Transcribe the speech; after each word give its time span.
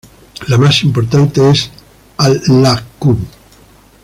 La 0.47 0.57
más 0.57 0.81
importante 0.83 1.47
es 1.51 1.69
"Al-lah", 2.17 2.83
q. 2.97 3.15